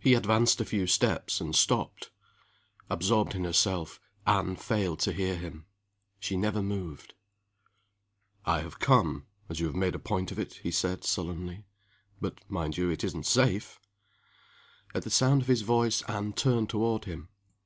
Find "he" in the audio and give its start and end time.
0.00-0.14, 10.62-10.70